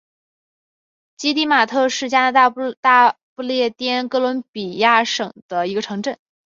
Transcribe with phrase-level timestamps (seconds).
[1.15, 6.17] 基蒂马特是加拿大不列颠哥伦比亚省的一个城镇。